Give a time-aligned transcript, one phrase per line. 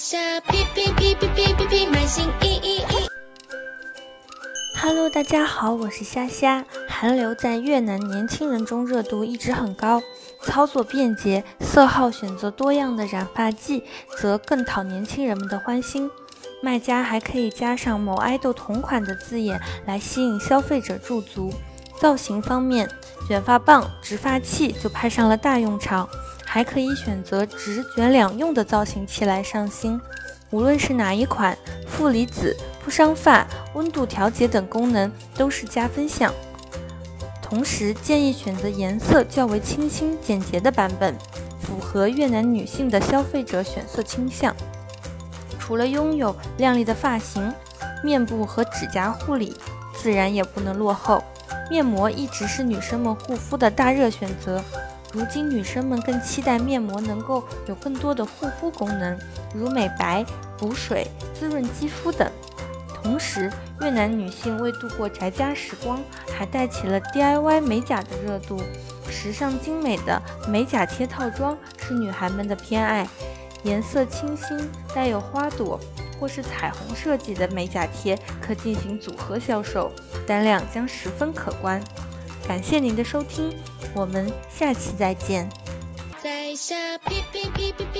[0.00, 3.06] 下哔哔哔哔哔哔，满心意意意。
[4.80, 6.64] Hello，大家好，我是虾虾。
[6.88, 10.02] 韩流在越南年轻人中热度一直很高，
[10.42, 13.84] 操作便捷，色号选择多样的染发剂，
[14.18, 16.10] 则更讨年轻人们的欢心。
[16.62, 21.52] 卖家还可以加上某爱豆同款的字眼来吸引消费者驻足。
[22.00, 22.88] 造型方面，
[23.28, 26.08] 卷发棒、直发器就派上了大用场，
[26.52, 30.00] 还可以选择直卷两用的造型器来上新。
[30.50, 31.56] 无论是哪一款，
[31.86, 36.34] 负离子、不伤发、温度调节等功能都是加分项。
[37.40, 41.14] 同时建议选择颜色较为清新简洁的版本，
[41.60, 44.52] 符合越南女性的消费者选色倾向。
[45.56, 47.54] 除了拥有靓丽的发型，
[48.02, 49.56] 面部和指甲护理
[49.94, 51.22] 自然也不能落后。
[51.70, 54.60] 面膜一直是女生们护肤的大热选择，
[55.12, 59.18] 如今女生们更期待面膜能够有更多的护肤功能，
[59.54, 60.24] 如美白、
[60.56, 62.30] 补水、滋润肌肤等。
[63.02, 66.00] 同时，越南女性为度过宅家时光，
[66.36, 68.60] 还带起了 DIY 美甲的热度。
[69.10, 73.08] 时尚精美的美甲贴套装是女孩们的偏爱，
[73.64, 75.80] 颜色清新、带有花朵
[76.20, 79.90] 或是彩虹设计的美甲贴可进行组合销售。
[80.26, 81.82] 单量将十分可观。
[82.50, 83.56] 感谢您的收听，
[83.94, 85.48] 我们下期再见。
[86.20, 87.99] 在下哔哔哔哔哔，